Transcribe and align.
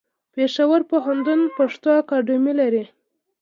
پېښور 0.33 0.81
پوهنتون 0.89 1.39
پښتو 1.57 1.89
اکاډمي 2.01 2.53
لري. 2.59 2.83